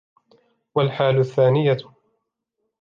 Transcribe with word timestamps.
وَالْحَالُ 0.75 1.19
الثَّانِيَةُ 1.19 1.77